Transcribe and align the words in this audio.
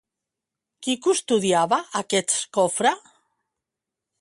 Qui 0.87 0.95
custodiava 1.07 1.79
aquest 2.01 2.35
cofre? 2.59 2.95